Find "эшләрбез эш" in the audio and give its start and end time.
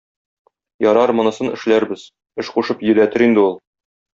1.57-2.51